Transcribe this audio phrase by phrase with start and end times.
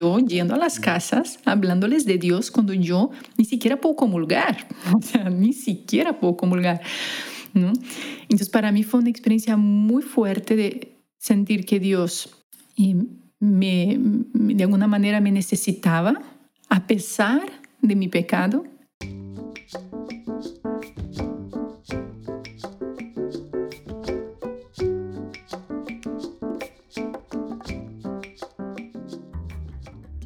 [0.00, 5.02] yo yendo a las casas, hablándoles de Dios cuando yo ni siquiera puedo comulgar, o
[5.02, 6.80] sea, ni siquiera puedo comulgar.
[7.52, 7.72] ¿no?
[8.22, 12.44] Entonces, para mí fue una experiencia muy fuerte de sentir que Dios
[13.40, 16.22] me, de alguna manera me necesitaba,
[16.68, 17.42] a pesar
[17.82, 18.64] de mi pecado.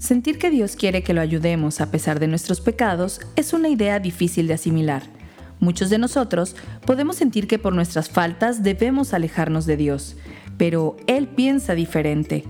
[0.05, 4.00] Sentir que Dios quiere que lo ayudemos a pesar de nuestros pecados es una idea
[4.00, 5.04] difícil de asimilar.
[5.61, 10.18] Muchos de nosotros podemos sentir que por nuestras faltas debemos alejarnos de Dios,
[10.59, 12.45] pero Él piensa diferente.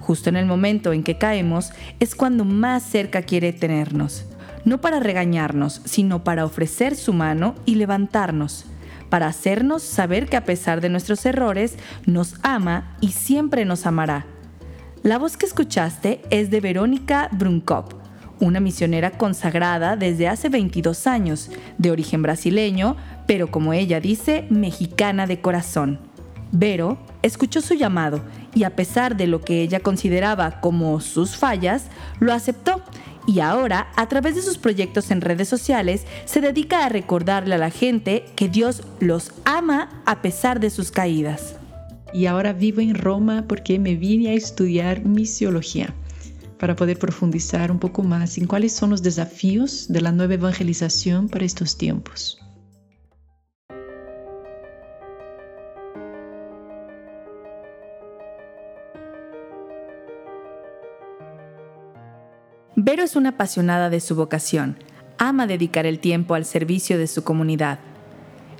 [0.00, 4.24] Justo en el momento en que caemos es cuando más cerca quiere tenernos,
[4.64, 8.64] no para regañarnos, sino para ofrecer su mano y levantarnos,
[9.10, 11.76] para hacernos saber que a pesar de nuestros errores
[12.06, 14.24] nos ama y siempre nos amará
[15.04, 17.92] la voz que escuchaste es de Verónica Brunkop,
[18.40, 25.26] una misionera consagrada desde hace 22 años, de origen brasileño, pero como ella dice, mexicana
[25.26, 26.00] de corazón.
[26.52, 28.22] Vero escuchó su llamado
[28.54, 32.82] y a pesar de lo que ella consideraba como sus fallas, lo aceptó
[33.26, 37.58] y ahora, a través de sus proyectos en redes sociales, se dedica a recordarle a
[37.58, 41.56] la gente que Dios los ama a pesar de sus caídas
[42.14, 45.92] y ahora vivo en Roma porque me vine a estudiar misiología
[46.60, 51.28] para poder profundizar un poco más en cuáles son los desafíos de la nueva evangelización
[51.28, 52.38] para estos tiempos.
[62.76, 64.78] Vero es una apasionada de su vocación.
[65.18, 67.80] Ama dedicar el tiempo al servicio de su comunidad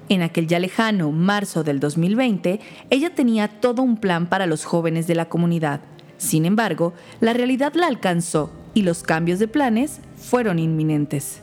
[0.08, 2.60] en aquel ya lejano marzo del 2020,
[2.90, 5.80] ella tenía todo un plan para los jóvenes de la comunidad.
[6.16, 11.40] Sin embargo, la realidad la alcanzó y los cambios de planes fueron inminentes.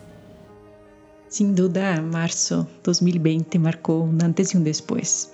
[1.28, 5.34] Sin duda, marzo 2020 marcó un antes y un después.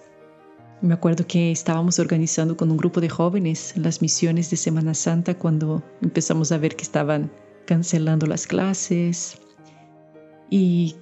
[0.79, 5.33] Me acuerdo que estábamos organizando con un grupo de jóvenes las misiones de Semana Santa
[5.33, 7.31] cuando empezamos a ver que estaban
[7.65, 9.39] cancelando las clases
[10.51, 10.95] y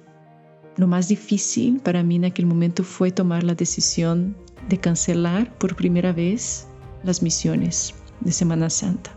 [0.76, 4.36] lo más difícil para mí en aquel momento fue tomar la decisión
[4.68, 6.66] de cancelar por primera vez
[7.02, 9.10] las misiones de Semana Santa.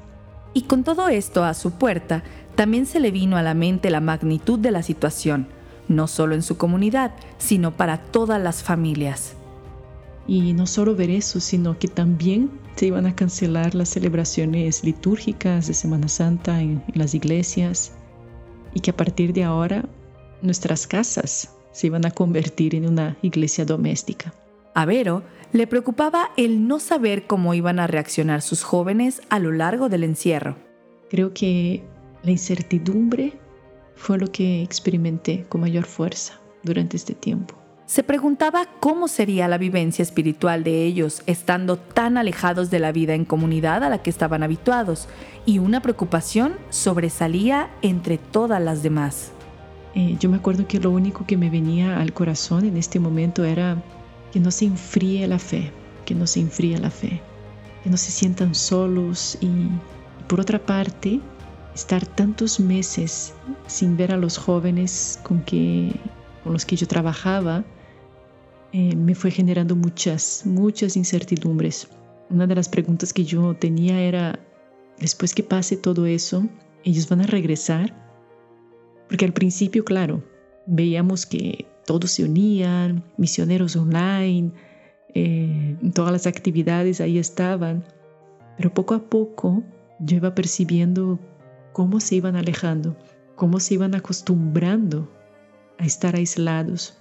[0.53, 2.23] Y con todo esto a su puerta,
[2.55, 5.47] también se le vino a la mente la magnitud de la situación,
[5.87, 9.33] no solo en su comunidad, sino para todas las familias.
[10.27, 15.67] Y no solo ver eso, sino que también se iban a cancelar las celebraciones litúrgicas
[15.67, 17.91] de Semana Santa en, en las iglesias
[18.73, 19.85] y que a partir de ahora
[20.41, 24.33] nuestras casas se iban a convertir en una iglesia doméstica.
[24.73, 29.51] A Vero le preocupaba el no saber cómo iban a reaccionar sus jóvenes a lo
[29.51, 30.55] largo del encierro.
[31.09, 31.83] Creo que
[32.23, 33.33] la incertidumbre
[33.95, 37.55] fue lo que experimenté con mayor fuerza durante este tiempo.
[37.85, 43.15] Se preguntaba cómo sería la vivencia espiritual de ellos estando tan alejados de la vida
[43.15, 45.07] en comunidad a la que estaban habituados
[45.47, 49.31] y una preocupación sobresalía entre todas las demás.
[49.95, 53.43] Eh, yo me acuerdo que lo único que me venía al corazón en este momento
[53.43, 53.81] era
[54.31, 55.71] que no se enfríe la fe,
[56.05, 57.21] que no se enfríe la fe,
[57.83, 59.47] que no se sientan solos y,
[60.27, 61.19] por otra parte,
[61.73, 63.33] estar tantos meses
[63.67, 65.91] sin ver a los jóvenes con, que,
[66.43, 67.63] con los que yo trabajaba
[68.71, 71.87] eh, me fue generando muchas, muchas incertidumbres.
[72.29, 74.39] Una de las preguntas que yo tenía era,
[74.99, 76.43] después que pase todo eso,
[76.83, 78.08] ¿ellos van a regresar?
[79.09, 80.23] Porque al principio, claro,
[80.67, 84.51] veíamos que todos se unían, misioneros online,
[85.15, 87.83] eh, todas las actividades ahí estaban,
[88.55, 89.63] pero poco a poco
[89.99, 91.19] yo iba percibiendo
[91.73, 92.95] cómo se iban alejando,
[93.35, 95.09] cómo se iban acostumbrando
[95.79, 96.97] a estar aislados.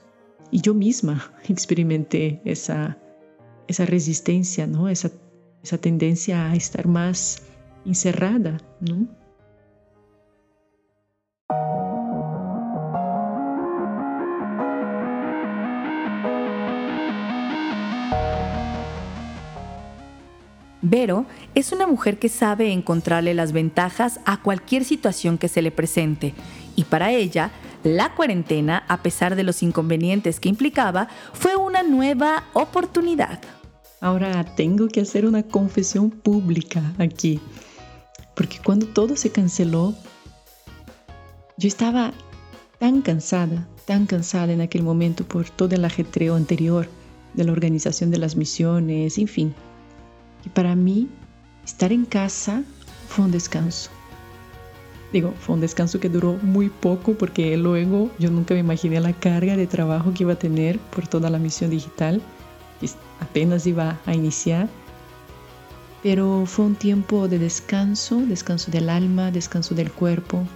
[0.51, 2.97] Y yo misma experimenté esa,
[3.67, 4.89] esa resistencia, ¿no?
[4.89, 5.11] esa,
[5.63, 7.43] esa tendencia a estar más
[7.85, 8.57] encerrada.
[8.81, 9.07] ¿no?
[20.91, 25.71] Vero es una mujer que sabe encontrarle las ventajas a cualquier situación que se le
[25.71, 26.35] presente
[26.77, 27.51] y para ella
[27.85, 33.41] la cuarentena, a pesar de los inconvenientes que implicaba, fue una nueva oportunidad.
[34.01, 37.41] Ahora tengo que hacer una confesión pública aquí,
[38.35, 39.95] porque cuando todo se canceló,
[41.57, 42.13] yo estaba
[42.79, 46.89] tan cansada, tan cansada en aquel momento por todo el ajetreo anterior
[47.35, 49.55] de la organización de las misiones, en fin,
[50.49, 51.09] y para mí,
[51.63, 52.63] estar en casa
[53.07, 53.91] fue un descanso.
[55.13, 59.13] Digo, fue un descanso que duró muy poco porque luego yo nunca me imaginé la
[59.13, 62.23] carga de trabajo que iba a tener por toda la misión digital,
[62.81, 62.89] que
[63.21, 64.71] apenas iba a iniciar.
[66.03, 70.47] Pero fue un tiempo de descanso, descanso del alma, descanso del cuerpo.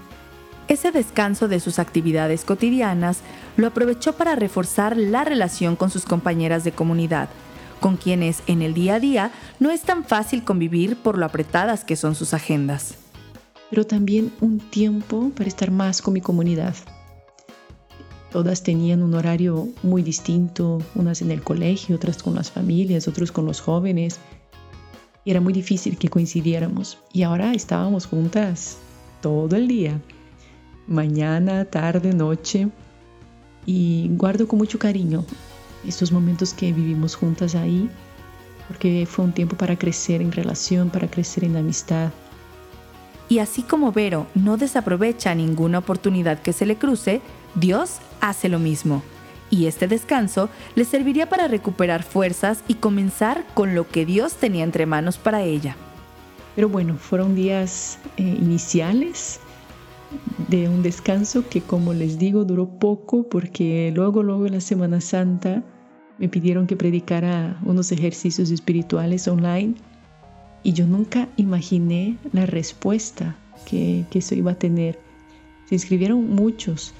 [0.69, 3.19] Ese descanso de sus actividades cotidianas
[3.59, 7.29] lo aprovechó para reforzar la relación con sus compañeras de comunidad,
[7.83, 9.31] con quienes en el día a día
[9.61, 12.97] no es tan fácil convivir por lo apretadas que son sus agendas
[13.73, 16.75] pero también un tiempo para estar más con mi comunidad.
[18.31, 23.33] Todas tenían un horario muy distinto, unas en el colegio, otras con las familias, otros
[23.33, 24.21] con los jóvenes.
[25.25, 26.99] Y era muy difícil que coincidiéramos.
[27.15, 28.77] Y ahora estábamos juntas
[29.23, 30.03] todo el día,
[30.87, 32.69] mañana, tarde, noche.
[33.65, 35.25] Y guardo con mucho cariño
[35.87, 37.91] estos momentos que vivimos juntas ahí,
[38.69, 42.11] porque fue un tiempo para crecer en relación, para crecer en amistad,
[43.33, 47.23] y así como Vero no desaprovecha ninguna oportunidad que se le cruce,
[47.55, 49.03] Dios hace lo mismo.
[49.49, 54.65] Y este descanso le serviría para recuperar fuerzas y comenzar con lo que Dios tenía
[54.65, 55.77] entre manos para ella.
[56.55, 59.41] Pero bueno, fueron días eh, iniciales
[60.49, 65.01] de un descanso que como les digo duró poco porque luego, luego en la Semana
[65.01, 65.63] Santa
[66.23, 69.75] me pidieron que predicara unos ejercicios espirituales online
[70.63, 73.35] y yo nunca imaginé la respuesta
[73.67, 75.01] que, que eso iba a tener.
[75.69, 76.95] Se inscribieron muchos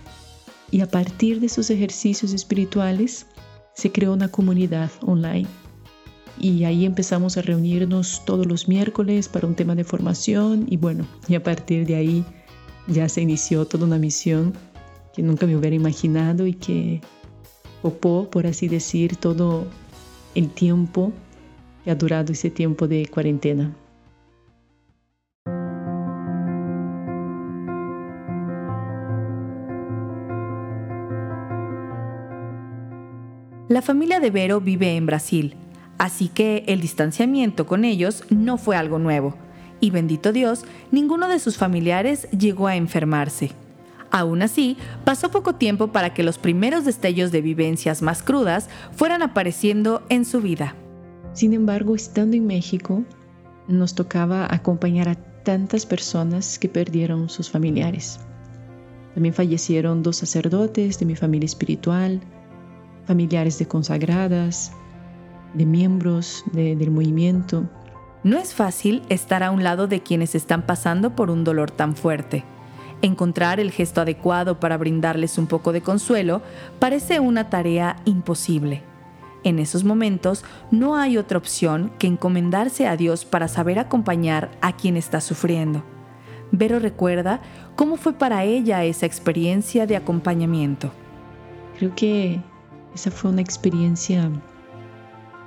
[0.73, 3.27] y a partir de esos ejercicios espirituales
[3.75, 5.47] se creó una comunidad online.
[6.41, 11.07] Y ahí empezamos a reunirnos todos los miércoles para un tema de formación y bueno,
[11.29, 12.25] y a partir de ahí
[12.89, 14.53] ya se inició toda una misión
[15.15, 17.01] que nunca me hubiera imaginado y que
[17.83, 19.67] ocupó, por así decir, todo
[20.35, 21.13] el tiempo
[21.85, 23.75] que ha durado ese tiempo de cuarentena.
[33.69, 35.57] La familia de Vero vive en Brasil,
[35.99, 39.35] así que el distanciamiento con ellos no fue algo nuevo.
[39.81, 43.51] Y bendito Dios, ninguno de sus familiares llegó a enfermarse.
[44.13, 44.77] Aún así,
[45.07, 50.27] pasó poco tiempo para que los primeros destellos de vivencias más crudas fueran apareciendo en
[50.27, 50.77] su vida.
[51.33, 53.05] Sin embargo, estando en México,
[53.69, 58.21] nos tocaba acompañar a tantas personas que perdieron sus familiares.
[59.15, 62.21] También fallecieron dos sacerdotes de mi familia espiritual,
[63.07, 64.73] familiares de consagradas,
[65.55, 67.65] de miembros del movimiento.
[68.25, 71.97] No es fácil estar a un lado de quienes están pasando por un dolor tan
[71.97, 72.45] fuerte.
[73.03, 76.41] Encontrar el gesto adecuado para brindarles un poco de consuelo
[76.79, 78.85] parece una tarea imposible.
[79.43, 84.77] En esos momentos no hay otra opción que encomendarse a Dios para saber acompañar a
[84.77, 85.83] quien está sufriendo.
[86.53, 87.41] Vero recuerda
[87.75, 90.93] cómo fue para ella esa experiencia de acompañamiento.
[91.79, 92.41] Creo que
[92.95, 94.31] esa fue una experiencia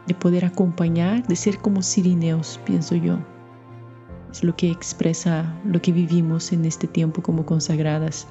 [0.08, 3.20] de poder acompañar, de ser como sirineos, pienso yo.
[4.36, 8.28] Es lo que expresa lo que vivimos en este tiempo como consagradas.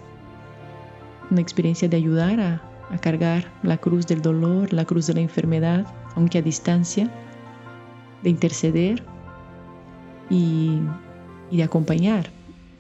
[1.31, 5.21] Una experiencia de ayudar a a cargar la cruz del dolor, la cruz de la
[5.21, 7.11] enfermedad, aunque a distancia,
[8.23, 9.03] de interceder
[10.31, 10.81] y,
[11.51, 12.31] de acompañar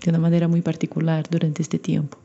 [0.02, 2.18] de una manera muy particular durante este tiempo.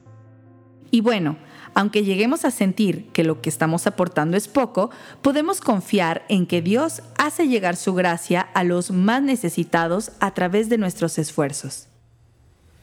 [0.92, 1.38] Y bueno,
[1.74, 4.90] aunque lleguemos a sentir que lo que estamos aportando es poco,
[5.22, 10.70] podemos confiar en que Dios hace llegar su gracia a los más necesitados a través
[10.70, 11.88] de nuestros esfuerzos.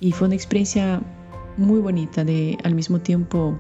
[0.00, 1.00] Y fue una experiencia
[1.56, 3.58] muy bonita de al mismo tiempo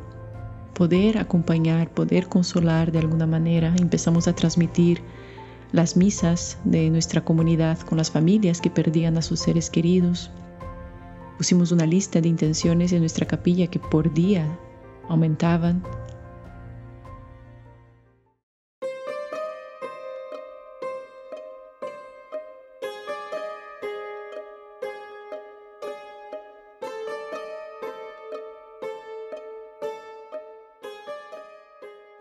[0.74, 3.74] poder acompañar, poder consolar de alguna manera.
[3.78, 5.02] Empezamos a transmitir
[5.72, 10.30] las misas de nuestra comunidad con las familias que perdían a sus seres queridos.
[11.36, 14.58] Pusimos una lista de intenciones en nuestra capilla que por día
[15.08, 15.82] aumentaban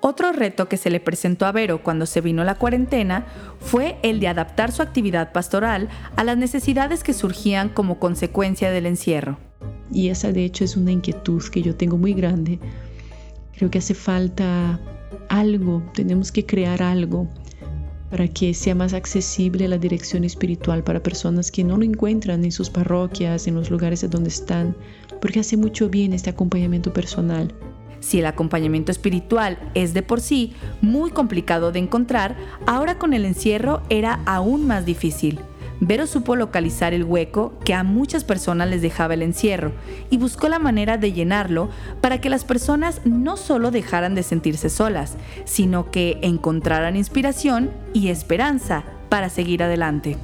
[0.07, 3.25] Otro reto que se le presentó a Vero cuando se vino la cuarentena
[3.59, 8.85] fue el de adaptar su actividad pastoral a las necesidades que surgían como consecuencia del
[8.85, 9.39] encierro.
[9.91, 12.59] Y esa de hecho es una inquietud que yo tengo muy grande.
[13.57, 14.79] Creo que hace falta
[15.27, 17.27] algo, tenemos que crear algo
[18.12, 22.51] para que sea más accesible la dirección espiritual para personas que no lo encuentran en
[22.51, 24.77] sus parroquias, en los lugares donde están,
[25.19, 27.55] porque hace mucho bien este acompañamiento personal.
[28.05, 32.35] Si el acompañamiento espiritual es de por sí muy complicado de encontrar,
[32.67, 35.39] ahora con el encierro era aún más difícil.
[35.79, 39.71] Vero supo localizar el hueco que a muchas personas les dejaba el encierro
[40.12, 44.69] y buscó la manera de llenarlo para que las personas no solo dejaran de sentirse
[44.69, 50.15] solas, sino que encontraran inspiración y esperanza para seguir adelante.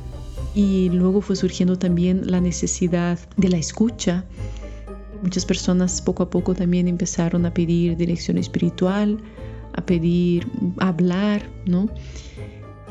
[0.53, 4.25] Y luego fue surgiendo también la necesidad de la escucha.
[5.21, 9.19] Muchas personas poco a poco también empezaron a pedir dirección espiritual,
[9.73, 10.47] a pedir
[10.79, 11.89] hablar, ¿no?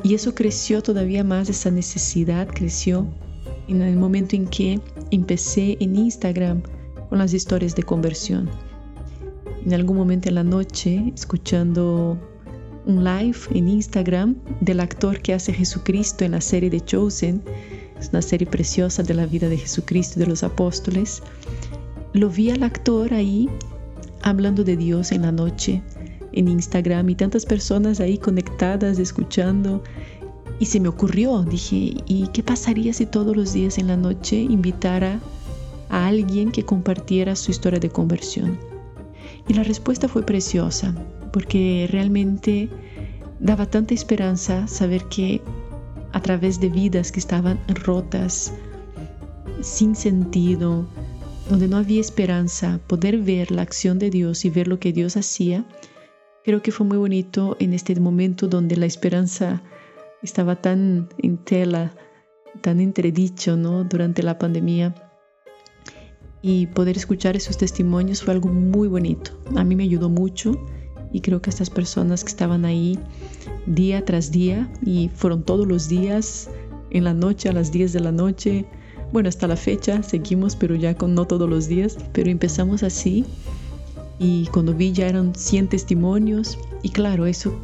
[0.03, 3.07] Y eso creció todavía más, esa necesidad creció
[3.69, 6.63] en el momento en que empecé en Instagram
[7.09, 8.49] con las historias de conversión.
[9.65, 12.19] En algún momento en la noche, escuchando
[12.87, 17.43] un live en Instagram del actor que hace Jesucristo en la serie de Chosen,
[17.99, 21.23] es una serie preciosa de la vida de Jesucristo y de los apóstoles,
[22.13, 23.49] lo vi al actor ahí
[24.23, 25.83] hablando de Dios en la noche
[26.33, 29.83] en Instagram y tantas personas ahí conectadas, escuchando.
[30.59, 34.37] Y se me ocurrió, dije, ¿y qué pasaría si todos los días en la noche
[34.37, 35.21] invitara
[35.89, 38.59] a alguien que compartiera su historia de conversión?
[39.49, 40.95] Y la respuesta fue preciosa,
[41.33, 42.69] porque realmente
[43.41, 45.41] daba tanta esperanza saber que
[46.13, 48.53] a través de vidas que estaban rotas,
[49.63, 50.87] sin sentido,
[51.51, 55.19] donde no había esperanza, poder ver la acción de Dios y ver lo que Dios
[55.19, 55.67] hacía,
[56.43, 59.63] Creo que fue muy bonito en este momento donde la esperanza
[60.23, 61.95] estaba tan en tela,
[62.63, 63.85] tan entredicho, ¿no?
[63.85, 64.95] Durante la pandemia.
[66.41, 69.33] Y poder escuchar esos testimonios fue algo muy bonito.
[69.55, 70.53] A mí me ayudó mucho
[71.13, 72.99] y creo que estas personas que estaban ahí
[73.67, 76.49] día tras día y fueron todos los días
[76.89, 78.65] en la noche a las 10 de la noche.
[79.13, 83.25] Bueno, hasta la fecha seguimos, pero ya con no todos los días, pero empezamos así
[84.19, 87.55] y cuando vi ya eran 100 testimonios y claro, eso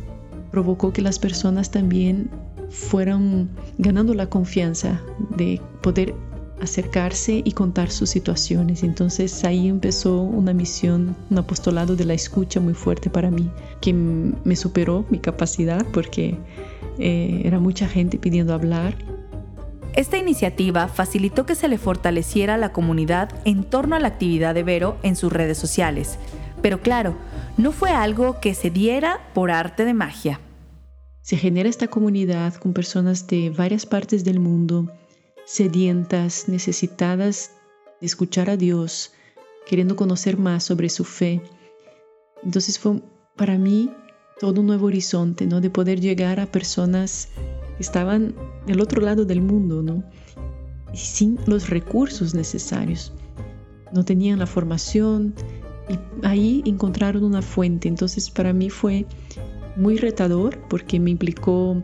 [0.51, 2.31] provocó que las personas también
[2.71, 5.03] fueran ganando la confianza
[5.37, 6.15] de poder
[6.61, 8.83] acercarse y contar sus situaciones.
[8.83, 13.51] Entonces ahí empezó una misión, un apostolado de la escucha muy fuerte para mí,
[13.81, 16.39] que me superó mi capacidad porque
[16.99, 18.97] eh, era mucha gente pidiendo hablar.
[19.97, 24.63] Esta iniciativa facilitó que se le fortaleciera la comunidad en torno a la actividad de
[24.63, 26.19] Vero en sus redes sociales
[26.63, 27.15] pero claro,
[27.57, 30.41] no fue algo que se diera por arte de magia.
[31.23, 34.93] Se genera esta comunidad con personas de varias partes del mundo,
[35.45, 37.53] sedientas, necesitadas
[38.01, 39.13] de escuchar a Dios,
[39.65, 41.41] queriendo conocer más sobre su fe.
[42.43, 43.01] Entonces fue
[43.37, 43.91] para mí
[44.41, 45.61] todo un nuevo horizonte, ¿no?
[45.61, 47.29] De poder llegar a personas
[47.79, 48.35] estaban
[48.67, 50.05] del otro lado del mundo, ¿no?
[50.93, 53.13] Y sin los recursos necesarios.
[53.93, 55.35] No tenían la formación,
[55.89, 57.89] y ahí encontraron una fuente.
[57.89, 59.07] Entonces para mí fue
[59.77, 61.83] muy retador porque me implicó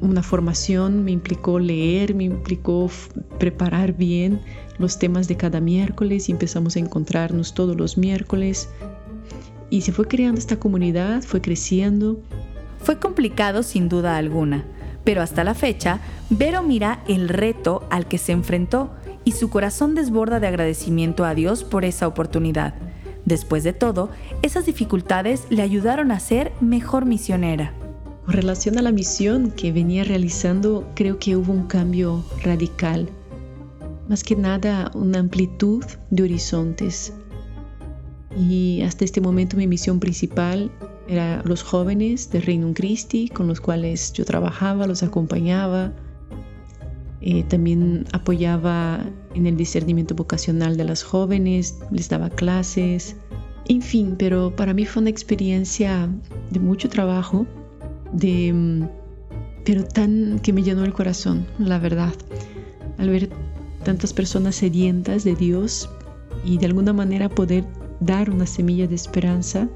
[0.00, 2.90] una formación, me implicó leer, me implicó
[3.38, 4.40] preparar bien
[4.78, 8.70] los temas de cada miércoles y empezamos a encontrarnos todos los miércoles.
[9.68, 12.20] Y se fue creando esta comunidad, fue creciendo.
[12.82, 14.64] Fue complicado sin duda alguna,
[15.04, 18.90] pero hasta la fecha, Vero mira el reto al que se enfrentó
[19.24, 22.74] y su corazón desborda de agradecimiento a Dios por esa oportunidad.
[23.24, 24.10] Después de todo,
[24.42, 27.74] esas dificultades le ayudaron a ser mejor misionera.
[28.24, 33.08] Con relación a la misión que venía realizando, creo que hubo un cambio radical.
[34.08, 37.12] Más que nada, una amplitud de horizontes.
[38.36, 40.70] Y hasta este momento mi misión principal
[41.10, 45.92] era los jóvenes de Reino Christi, con los cuales yo trabajaba, los acompañaba,
[47.20, 53.16] eh, también apoyaba en el discernimiento vocacional de las jóvenes, les daba clases,
[53.68, 56.08] en fin, pero para mí fue una experiencia
[56.50, 57.46] de mucho trabajo,
[58.12, 58.88] de,
[59.64, 62.12] pero tan que me llenó el corazón, la verdad,
[62.98, 63.30] al ver
[63.84, 65.90] tantas personas sedientas de Dios
[66.44, 67.64] y de alguna manera poder
[68.00, 69.68] dar una semilla de esperanza,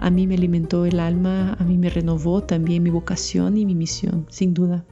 [0.00, 3.74] a mí me alimentó el alma, a mí me renovó también mi vocación y mi
[3.74, 4.84] misión, sin duda.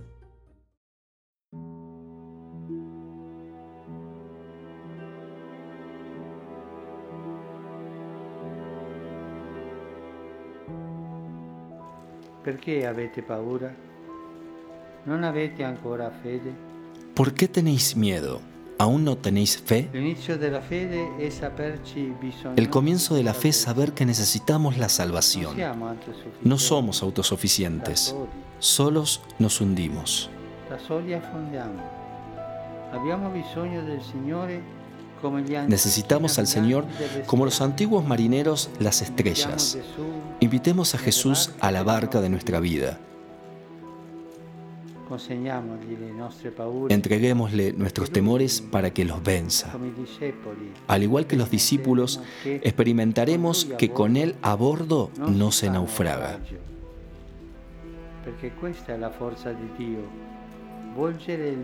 [12.43, 13.75] Perché avete paura?
[15.05, 16.53] ¿No avete ancora fede?
[17.15, 18.41] ¿Por qué tenéis miedo?
[18.79, 19.89] ¿Aún no tenéis fe?
[22.57, 25.57] El comienzo de la fe es saber que necesitamos la salvación.
[26.43, 28.15] No somos autosuficientes.
[28.59, 30.31] Solos nos hundimos.
[34.13, 34.61] Signore
[35.69, 36.85] Necesitamos al Señor
[37.27, 39.79] como los antiguos marineros las estrellas.
[40.41, 42.99] Invitemos a Jesús a la barca de nuestra vida.
[46.89, 49.73] Entreguémosle nuestros temores para que los venza.
[50.87, 56.41] Al igual que los discípulos, experimentaremos que con Él a bordo no se naufraga.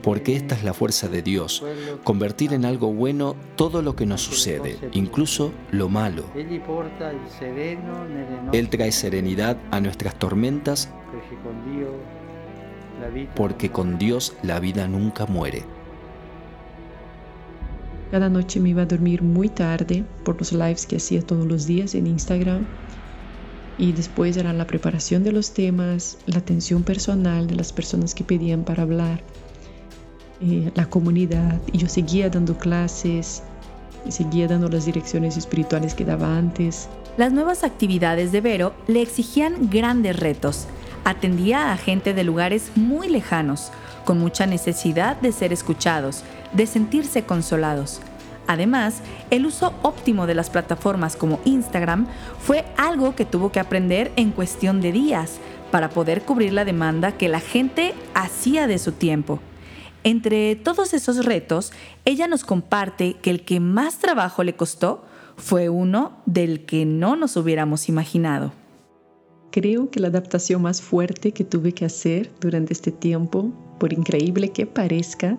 [0.03, 1.65] Porque esta es la fuerza de Dios,
[2.05, 6.25] convertir en algo bueno todo lo que nos sucede, incluso lo malo.
[8.53, 10.91] Él trae serenidad a nuestras tormentas
[13.35, 15.65] porque con Dios la vida nunca muere.
[18.11, 21.67] Cada noche me iba a dormir muy tarde por los lives que hacía todos los
[21.67, 22.67] días en Instagram.
[23.79, 28.23] Y después era la preparación de los temas, la atención personal de las personas que
[28.23, 29.23] pedían para hablar,
[30.43, 31.59] eh, la comunidad.
[31.73, 33.43] Y yo seguía dando clases,
[34.05, 36.89] y seguía dando las direcciones espirituales que daba antes.
[37.17, 40.67] Las nuevas actividades de Vero le exigían grandes retos
[41.05, 43.73] Atendía a gente de lugares muy lejanos,
[44.05, 48.01] con mucha necesidad de ser escuchados, de sentirse consolados.
[48.47, 52.07] Además, el uso óptimo de las plataformas como Instagram
[52.41, 55.39] fue algo que tuvo que aprender en cuestión de días
[55.71, 59.41] para poder cubrir la demanda que la gente hacía de su tiempo.
[60.05, 61.73] Entre todos esos retos,
[62.05, 65.05] ella nos comparte que el que más trabajo le costó
[65.37, 68.53] fue uno del que no nos hubiéramos imaginado.
[69.53, 74.49] Creo que la adaptación más fuerte que tuve que hacer durante este tiempo, por increíble
[74.49, 75.37] que parezca,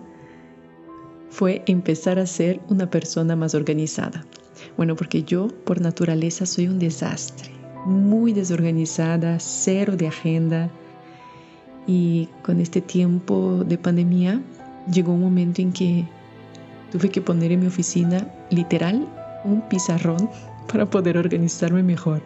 [1.30, 4.24] fue empezar a ser una persona más organizada.
[4.76, 7.50] Bueno, porque yo por naturaleza soy un desastre,
[7.86, 10.70] muy desorganizada, cero de agenda.
[11.88, 14.40] Y con este tiempo de pandemia
[14.92, 16.04] llegó un momento en que
[16.92, 19.08] tuve que poner en mi oficina literal
[19.42, 20.30] un pizarrón
[20.72, 22.22] para poder organizarme mejor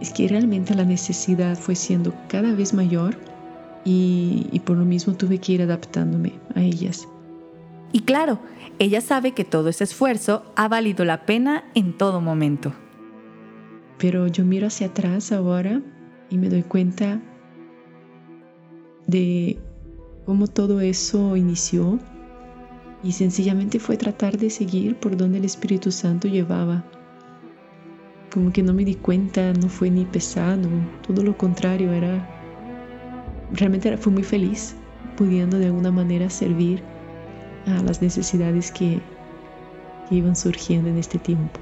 [0.00, 3.16] es que realmente la necesidad fue siendo cada vez mayor
[3.84, 7.08] y, por lo mismo tuve que ir adaptándome a ellas.
[7.92, 8.38] Y claro,
[8.78, 12.72] ella sabe que todo ese esfuerzo ha valido la pena en todo momento.
[13.98, 15.82] Pero yo miro hacia atrás ahora
[16.30, 17.20] y me doy cuenta
[19.06, 19.58] de
[20.24, 21.98] cómo todo eso inició
[23.02, 26.84] y sencillamente fue tratar de seguir por donde el Espíritu Santo llevaba
[28.32, 30.68] como que no me di cuenta, no fue ni pesado,
[31.06, 32.26] todo lo contrario, era
[33.52, 34.76] realmente era, fui muy feliz
[35.16, 36.82] pudiendo de alguna manera servir
[37.66, 39.00] a las necesidades que,
[40.08, 41.60] que iban surgiendo en este tiempo.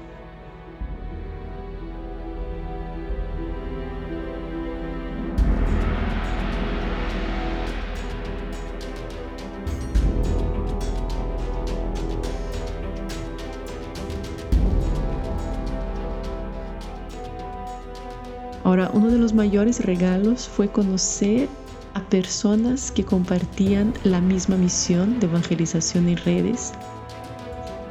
[18.69, 21.49] Ahora, uno de los mayores regalos fue conocer
[21.95, 26.73] a personas que compartían la misma misión de evangelización en redes,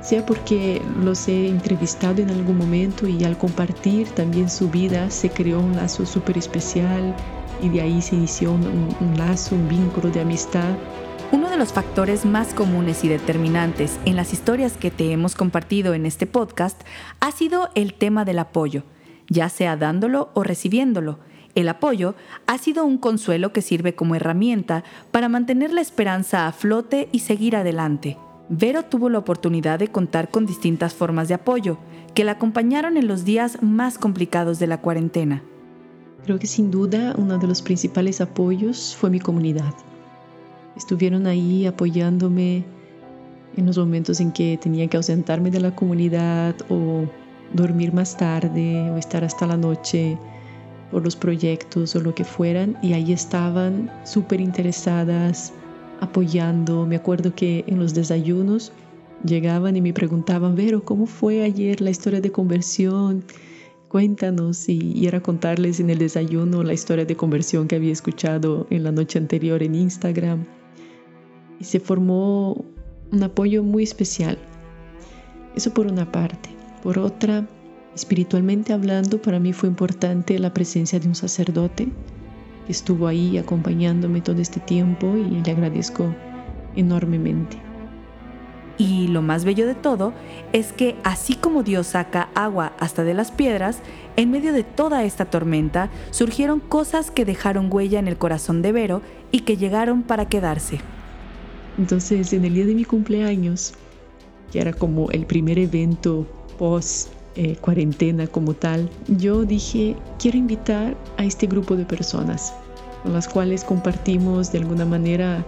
[0.03, 5.31] sea porque los he entrevistado en algún momento y al compartir también su vida se
[5.31, 7.13] creó un lazo súper especial
[7.61, 10.77] y de ahí se inició un, lazo, un vínculo de amistad.
[11.33, 15.93] Uno de los factores más comunes y determinantes en las historias que te hemos compartido
[15.95, 16.81] en este podcast
[17.19, 18.85] ha sido el tema del apoyo
[19.29, 21.19] ya sea dándolo o recibiéndolo.
[21.55, 22.15] El apoyo
[22.47, 27.21] ha sido un consuelo que sirve como herramienta para mantener la esperanza a flote y
[27.21, 28.17] seguir adelante.
[28.49, 31.79] Vero tuvo la oportunidad de contar con distintas formas de apoyo
[32.15, 35.43] que la acompañaron en los días más complicados de la cuarentena.
[36.25, 39.75] Creo que sin duda uno de los principales apoyos fue mi comunidad.
[40.77, 42.65] Estuvieron ahí apoyándome
[43.57, 47.07] en los momentos en que tenía que ausentarme de la comunidad o
[47.53, 50.19] dormir más tarde o estar hasta la noche
[50.91, 55.53] por los proyectos o lo que fueran y ahí estaban súper interesadas
[56.01, 56.87] apoyando.
[56.87, 58.73] Me acuerdo que en los desayunos
[59.25, 63.25] llegaban y me preguntaban, Vero, ¿cómo fue ayer la historia de conversión?
[63.89, 68.67] Cuéntanos y, y era contarles en el desayuno la historia de conversión que había escuchado
[68.71, 70.45] en la noche anterior en Instagram.
[71.59, 72.65] Y se formó
[73.11, 74.39] un apoyo muy especial.
[75.57, 76.58] Eso por una parte.
[76.89, 77.47] Por otra,
[77.95, 81.87] espiritualmente hablando, para mí fue importante la presencia de un sacerdote
[82.65, 86.15] que estuvo ahí acompañándome todo este tiempo y le agradezco
[86.77, 87.59] enormemente.
[88.79, 90.15] Y lo más bello de todo
[90.55, 93.81] es que así como Dios saca agua hasta de las piedras,
[94.17, 98.73] en medio de toda esta tormenta surgieron cosas que dejaron huella en el corazón de
[98.73, 100.81] Vero y que llegaron para quedarse.
[101.77, 103.75] Entonces, en el día de mi cumpleaños,
[104.51, 106.27] que era como el primer evento
[106.59, 112.53] post eh, cuarentena como tal, yo dije, quiero invitar a este grupo de personas
[113.03, 115.47] con las cuales compartimos de alguna manera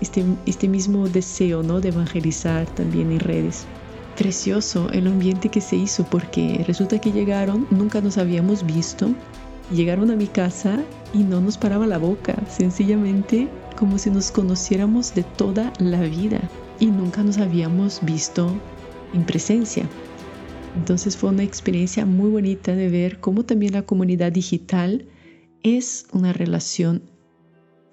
[0.00, 1.80] este, este mismo deseo ¿no?
[1.80, 3.66] de evangelizar también en redes.
[4.16, 9.10] Precioso el ambiente que se hizo porque resulta que llegaron, nunca nos habíamos visto,
[9.72, 10.80] llegaron a mi casa
[11.14, 16.40] y no nos paraba la boca, sencillamente como si nos conociéramos de toda la vida
[16.80, 18.52] y nunca nos habíamos visto
[19.14, 19.88] en presencia.
[20.78, 25.06] Entonces fue una experiencia muy bonita de ver cómo también la comunidad digital
[25.64, 27.02] es una relación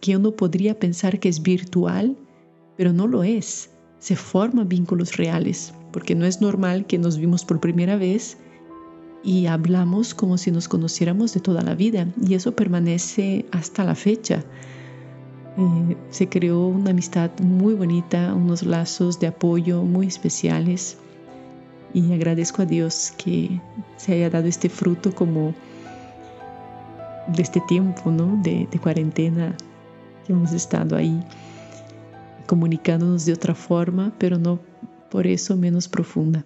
[0.01, 2.15] que uno podría pensar que es virtual,
[2.77, 3.71] pero no lo es.
[3.97, 8.37] Se forman vínculos reales, porque no es normal que nos vimos por primera vez
[9.23, 13.95] y hablamos como si nos conociéramos de toda la vida, y eso permanece hasta la
[13.95, 14.43] fecha.
[15.57, 20.99] Eh, se creó una amistad muy bonita, unos lazos de apoyo muy especiales
[21.95, 23.61] y agradezco a Dios que
[23.95, 25.55] se haya dado este fruto como
[27.27, 28.37] de este tiempo ¿no?
[28.43, 29.55] de, de cuarentena
[30.27, 31.23] que hemos estado ahí
[32.47, 34.59] comunicándonos de otra forma, pero no
[35.09, 36.45] por eso menos profunda.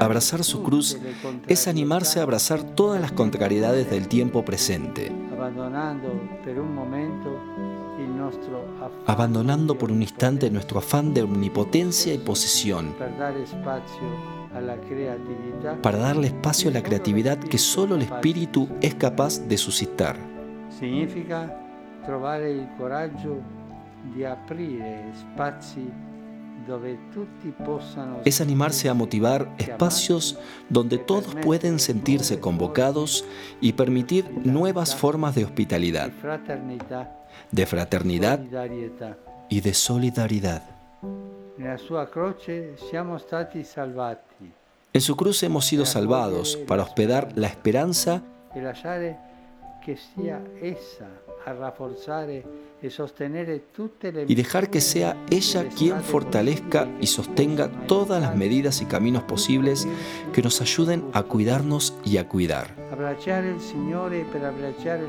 [0.00, 0.98] Abrazar su cruz
[1.46, 5.12] es animarse a abrazar todas las contrariedades del tiempo presente,
[9.06, 13.16] abandonando por un instante nuestro afán de omnipotencia y posesión para
[15.98, 20.16] darle espacio a la creatividad que solo el espíritu es capaz de suscitar.
[20.70, 21.54] Significa
[22.04, 23.63] trovare il coraggio
[28.24, 30.38] es animarse a motivar espacios
[30.68, 33.24] donde todos pueden sentirse convocados
[33.60, 36.10] y permitir nuevas formas de hospitalidad,
[37.50, 38.40] de fraternidad
[39.48, 40.62] y de solidaridad.
[44.92, 48.22] En su cruz hemos sido salvados para hospedar la esperanza
[54.26, 59.88] y dejar que sea ella quien fortalezca y sostenga todas las medidas y caminos posibles
[60.32, 62.74] que nos ayuden a cuidarnos y a cuidar.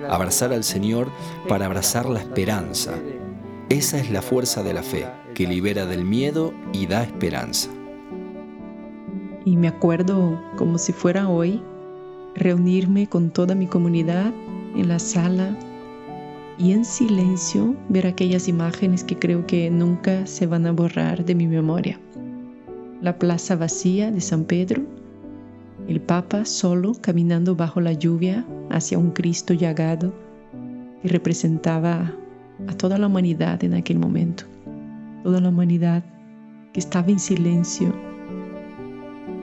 [0.10, 1.08] Abrazar al Señor
[1.48, 2.94] para abrazar la esperanza.
[3.70, 7.70] Esa es la fuerza de la fe, que libera del miedo y da esperanza.
[9.44, 11.62] Y me acuerdo como si fuera hoy
[12.36, 14.34] reunirme con toda mi comunidad
[14.76, 15.58] en la sala
[16.58, 21.36] y en silencio ver aquellas imágenes que creo que nunca se van a borrar de
[21.36, 22.00] mi memoria.
[23.02, 24.84] La plaza vacía de San Pedro,
[25.88, 30.14] el Papa solo caminando bajo la lluvia hacia un Cristo llagado
[31.02, 32.14] que representaba
[32.68, 34.46] a toda la humanidad en aquel momento,
[35.24, 36.04] toda la humanidad
[36.74, 37.94] que estaba en silencio,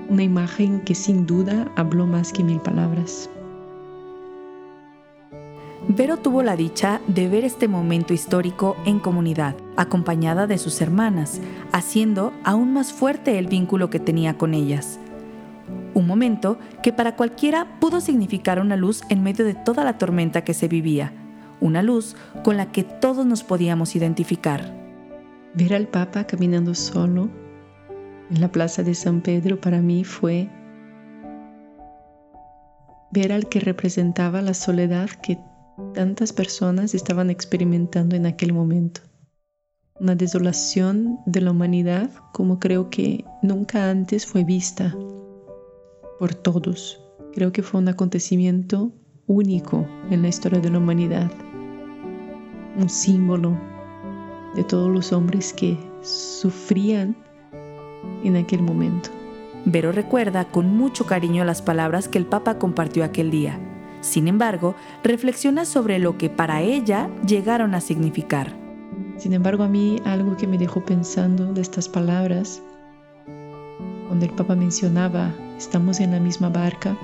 [0.09, 3.31] una imagen que sin duda habló más que mil palabras.
[5.89, 11.41] Vero tuvo la dicha de ver este momento histórico en comunidad, acompañada de sus hermanas,
[11.73, 15.01] haciendo aún más fuerte el vínculo que tenía con ellas.
[15.95, 20.45] Un momento que para cualquiera pudo significar una luz en medio de toda la tormenta
[20.45, 21.13] que se vivía,
[21.61, 24.73] una luz con la que todos nos podíamos identificar.
[25.55, 27.29] Ver al Papa caminando solo
[28.31, 30.49] en la plaza de San Pedro para mí fue
[33.11, 35.39] ver al que representaba la soledad que
[35.95, 39.01] tantas personas estaban experimentando en aquel momento.
[40.01, 44.97] Una desolación de la humanidad como creo que nunca antes fue vista
[46.19, 47.01] por todos.
[47.35, 48.93] Creo que fue un acontecimiento
[49.27, 51.31] único en la historia de la humanidad.
[52.77, 53.59] Un símbolo
[54.55, 57.17] de todos los hombres que sufrían
[58.25, 59.11] en aquel momento.
[59.65, 63.72] Vero recuerda con mucho cariño las palabras que el Papa compartió aquel día
[64.03, 68.53] sin embargo, reflexiona sobre lo que para ella llegaron a significar.
[69.17, 72.61] Sin embargo, a mí algo que me dejó pensando de estas palabras,
[74.09, 76.99] cuando el Papa mencionaba, estamos en la misma barca,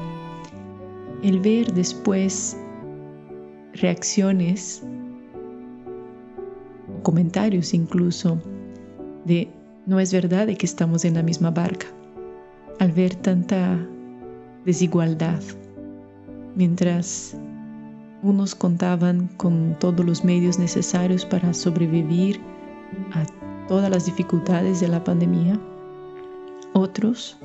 [1.23, 2.57] el ver después
[3.75, 4.83] reacciones,
[7.05, 8.43] comentarios incluso,
[9.25, 9.49] de
[9.87, 11.87] no es verdad de que estamos en la misma barca,
[12.81, 13.79] al ver tanta
[14.65, 15.41] desigualdad,
[16.59, 17.37] mientras
[18.21, 22.41] unos contaban con todos los medios necesarios para sobrevivir
[23.13, 23.25] a
[23.69, 25.59] todas las dificultades de la pandemia,
[26.73, 27.39] otros,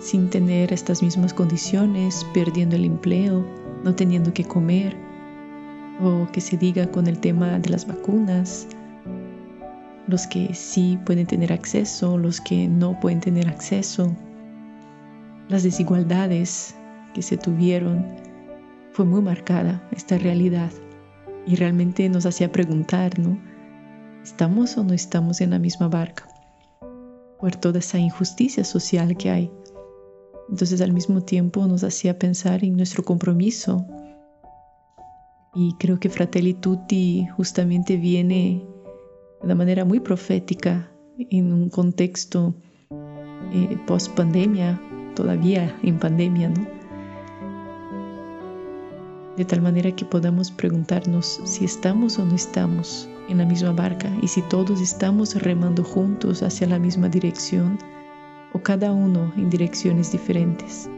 [0.00, 3.46] sin tener estas mismas condiciones, perdiendo el empleo,
[3.84, 4.96] no teniendo que comer,
[6.02, 8.66] o que se diga con el tema de las vacunas,
[10.08, 14.12] los que sí pueden tener acceso, los que no pueden tener acceso,
[15.48, 16.75] las desigualdades
[17.16, 18.04] que se tuvieron,
[18.92, 20.70] fue muy marcada esta realidad
[21.46, 23.40] y realmente nos hacía preguntar, ¿no?
[24.22, 26.28] ¿Estamos o no estamos en la misma barca?
[27.40, 29.50] Por toda esa injusticia social que hay.
[30.50, 33.86] Entonces al mismo tiempo nos hacía pensar en nuestro compromiso.
[35.54, 38.62] Y creo que Fratelli Tutti justamente viene
[39.40, 42.54] de una manera muy profética en un contexto
[43.54, 44.78] eh, post pandemia,
[45.14, 46.75] todavía en pandemia, ¿no?
[49.36, 54.10] De tal manera que podamos preguntarnos si estamos o no estamos en la misma barca
[54.22, 57.78] y si todos estamos remando juntos hacia la misma dirección
[58.52, 60.88] o cada uno en direcciones diferentes.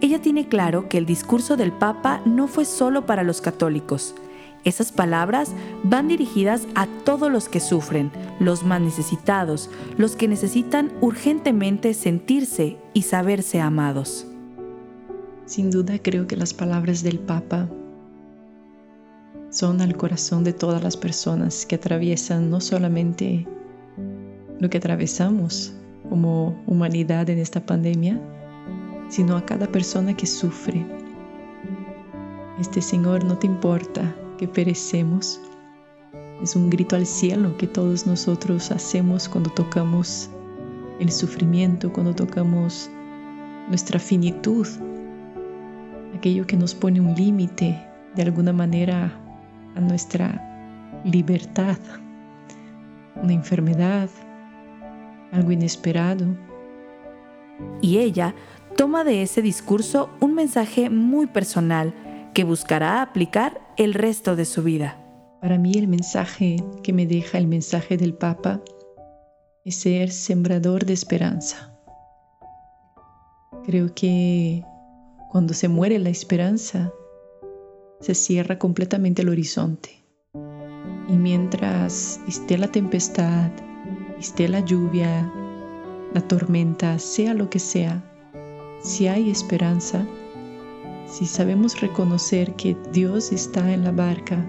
[0.00, 4.14] Ella tiene claro que el discurso del Papa no fue solo para los católicos.
[4.62, 5.52] Esas palabras
[5.82, 12.76] van dirigidas a todos los que sufren, los más necesitados, los que necesitan urgentemente sentirse
[12.92, 14.25] y saberse amados.
[15.46, 17.68] Sin duda creo que las palabras del Papa
[19.48, 23.46] son al corazón de todas las personas que atraviesan no solamente
[24.58, 25.72] lo que atravesamos
[26.08, 28.20] como humanidad en esta pandemia,
[29.08, 30.84] sino a cada persona que sufre.
[32.60, 35.40] Este Señor no te importa que perecemos.
[36.42, 40.28] Es un grito al cielo que todos nosotros hacemos cuando tocamos
[40.98, 42.90] el sufrimiento, cuando tocamos
[43.68, 44.66] nuestra finitud,
[46.16, 47.80] aquello que nos pone un límite
[48.14, 49.12] de alguna manera
[49.74, 51.78] a nuestra libertad,
[53.22, 54.08] una enfermedad,
[55.32, 56.26] algo inesperado.
[57.80, 58.34] Y ella
[58.76, 61.94] toma de ese discurso un mensaje muy personal
[62.34, 64.98] que buscará aplicar el resto de su vida.
[65.40, 68.60] Para mí el mensaje que me deja el mensaje del Papa
[69.64, 71.72] es ser sembrador de esperanza.
[73.64, 74.62] Creo que
[75.30, 76.92] cuando se muere la esperanza,
[78.00, 80.02] se cierra completamente el horizonte.
[81.08, 83.50] Y mientras esté la tempestad,
[84.18, 85.32] esté la lluvia,
[86.14, 88.02] la tormenta, sea lo que sea,
[88.80, 90.06] si hay esperanza,
[91.06, 94.44] si sabemos reconocer que Dios está en la barca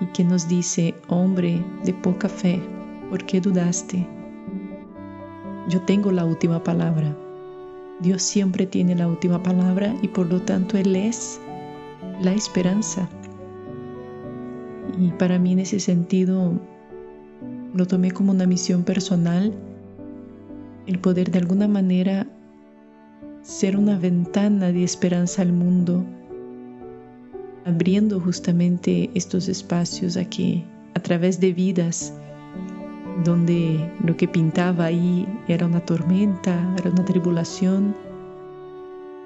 [0.00, 2.62] y que nos dice, hombre de poca fe,
[3.08, 4.06] ¿por qué dudaste?
[5.68, 7.16] Yo tengo la última palabra.
[8.02, 11.40] Dios siempre tiene la última palabra y por lo tanto Él es
[12.22, 13.08] la esperanza.
[14.98, 16.52] Y para mí en ese sentido
[17.74, 19.54] lo tomé como una misión personal
[20.86, 22.26] el poder de alguna manera
[23.42, 26.04] ser una ventana de esperanza al mundo,
[27.64, 32.12] abriendo justamente estos espacios aquí a través de vidas
[33.24, 37.94] donde lo que pintaba ahí era una tormenta, era una tribulación.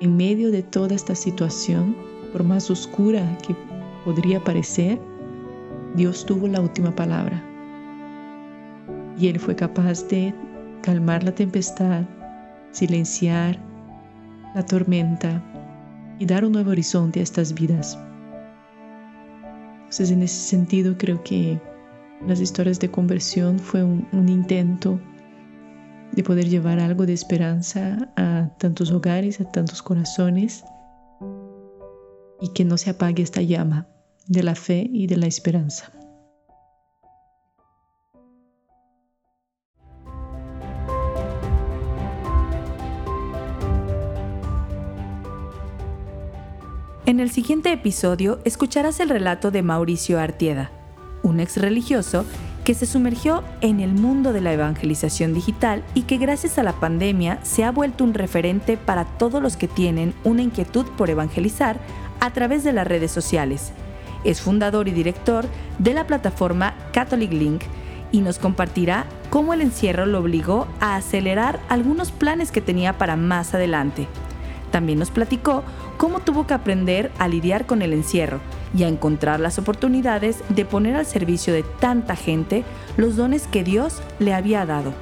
[0.01, 1.97] En medio de toda esta situación,
[2.33, 3.55] por más oscura que
[4.05, 4.99] podría parecer,
[5.95, 7.43] Dios tuvo la última palabra.
[9.19, 10.35] Y Él fue capaz de
[10.83, 12.03] calmar la tempestad,
[12.73, 13.59] silenciar
[14.55, 15.43] la tormenta
[16.19, 17.99] y dar un nuevo horizonte a estas vidas.
[19.85, 21.61] Entonces, en ese sentido, creo que
[22.27, 24.99] las historias de conversión fue un, intento
[26.13, 30.65] de poder llevar algo de esperanza a tantos hogares, a tantos corazones
[32.41, 33.89] y que no se apague esta llama
[34.27, 35.93] de la fe y de la esperanza.
[47.07, 50.71] En el siguiente episodio escucharás el relato de Mauricio Artieda,
[51.25, 52.25] un ex religioso
[52.65, 56.73] que se sumergió en el mundo de la evangelización digital y que gracias a la
[56.73, 61.79] pandemia se ha vuelto un referente para todos los que tienen una inquietud por evangelizar
[62.21, 63.73] a través de las redes sociales.
[64.25, 65.47] Es fundador y director
[65.79, 67.63] de la plataforma Catholic Link
[68.13, 73.17] y nos compartirá cómo el encierro lo obligó a acelerar algunos planes que tenía para
[73.17, 74.07] más adelante.
[74.75, 75.63] También nos platicó
[75.99, 78.41] cómo tuvo que aprender a lidiar con el encierro
[78.77, 82.65] y a encontrar las oportunidades de poner al servicio de tanta gente
[82.97, 84.93] los dones que Dios le había dado.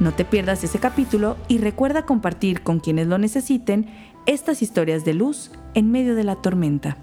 [0.00, 3.86] No te pierdas ese capítulo y recuerda compartir con quienes lo necesiten
[4.24, 6.96] estas historias de luz en medio de la tormenta.